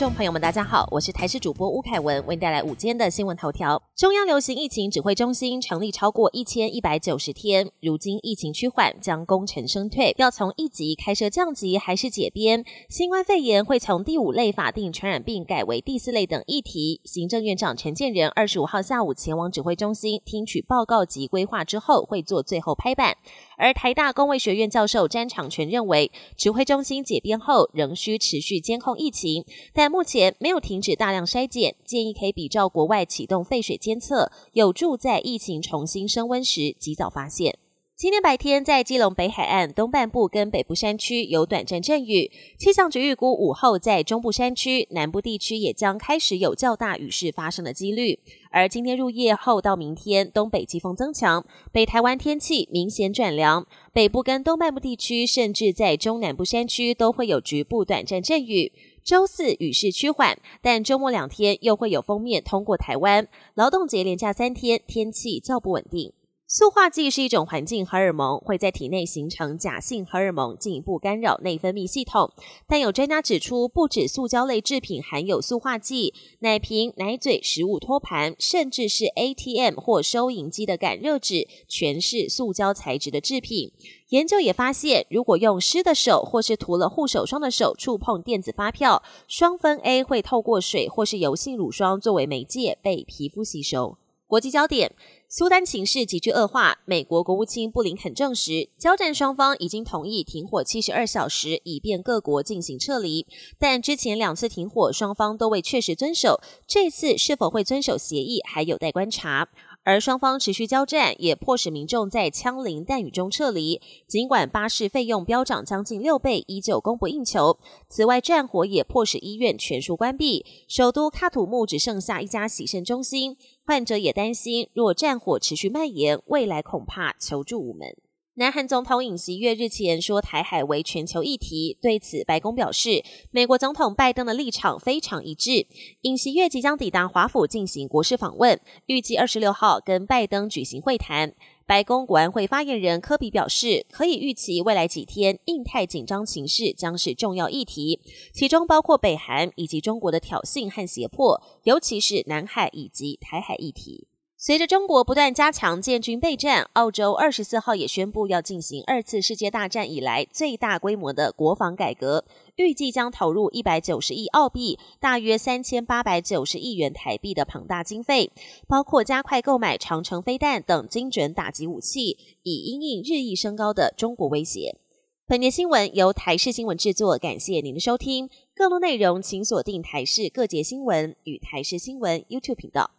[0.00, 3.82] 众朋友们，大家好，我是台视主播吴凯文，为您带来午间的新闻头条。
[3.94, 12.64] 中央流行疫情指挥中心成立超过一千一百九十天，如今疫情趋缓，将功成身退，要从一级开设降级还是解编？
[12.88, 17.02] 新冠肺炎会从第五类法定传染病改为第四类等议题。
[17.04, 23.18] 行政院长陈建仁二十五号下午前往指挥中心听取报告及规划之后，会做最后拍板。
[23.60, 37.58] 而台大工位学院教授詹长全认为，指挥中心解编后仍需持续监控疫情，但目前没有停止大量筛检，建议可以比照国外启动废水监测，有助在疫情重新升温时及早发现。
[38.00, 48.18] 今天白天，在基隆北海岸东半部跟北部山区有短暂阵雨，气象局预估午后在中部山区、南部地区也将开始有较大雨势发生的几率。
[48.50, 58.72] 而今天入夜后到明天，东北季风增强，北台湾天气明显转凉，北部跟东半部地区，甚至在中南部山区都会有局部短暂阵雨。
[59.04, 66.14] 周四雨势趋缓，但周末两天又会有锋面通过台湾，劳动节连假三天，天气较不稳定。
[66.52, 72.32] 塑化剂是一种环境荷尔蒙，会在体内形成假性荷尔蒙，进一步干扰内分泌系统。
[72.66, 83.70] 但有专家指出，不止塑胶类制品含有塑化剂，奶瓶、奶嘴、食物托盘，甚至是 ATM 或收银机的感热纸，全是塑胶材质的制品。
[84.08, 93.98] 研究也发现，如果用湿的手或是涂了护手霜的手触碰电子发票，双酚 A 会透过水或是油性乳霜作为媒介被皮肤吸收。
[94.30, 94.94] 国际焦点。
[95.28, 103.26] 苏丹情势急剧恶化，美国国务卿布林肯证实，交战双方已经同意停火七十二小时，以便各国进行撤离。
[103.58, 109.48] 但之前两次停火，双方都未确实遵守，这次是否会遵守协议，还有待观察。
[109.82, 113.80] 而双方持续交战，也迫使民众在枪林弹雨中撤离。
[114.06, 117.58] 尽管巴士费用飙涨将近六倍，依旧供不应求。
[117.88, 123.36] 此外，战火也迫使医院全数关闭，首都喀土穆只剩下一家洗肾中心。
[123.64, 127.96] 患者也担心，若战火持续蔓延，未来恐怕求助无门。
[128.34, 133.02] 南韩总统尹锡悦日前说台海为全球议题，对此白宫表示，
[133.32, 135.66] 美国总统拜登的立场非常一致。
[136.02, 141.34] 尹锡悦即将抵达华府进行国事访问，预计二十六号跟拜登举行会谈。
[141.66, 148.00] 白宫国安会发言人科比表示，可以预期未来几天印太紧张情势将是重要议题，
[148.32, 154.06] 其中包括北韩以及中国的挑衅和胁迫，尤其是南海以及台海议题。
[154.42, 162.24] 随着中国不断加强建军备战，澳洲二十四号也宣布要进行二次世界大战以来最大规模的国防改革，
[162.56, 168.32] 预计将投入一百九十亿澳币，大约三千八百九十亿元台币的庞大经费，
[168.66, 174.78] 包括加快购买长城飞弹等精准打击武器，以应应日益升高的中国威胁。
[175.26, 178.30] 本节新闻由台视新闻制作，感谢您的收听。
[178.54, 182.92] 更多内容请锁定台视各节新闻与台视新闻 YouTube 频道。